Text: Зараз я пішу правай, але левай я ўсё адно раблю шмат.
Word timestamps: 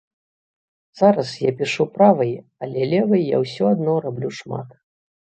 Зараз 1.01 1.29
я 1.41 1.51
пішу 1.59 1.85
правай, 1.97 2.33
але 2.69 2.81
левай 2.95 3.23
я 3.35 3.43
ўсё 3.45 3.69
адно 3.73 3.93
раблю 4.07 4.29
шмат. 4.39 4.69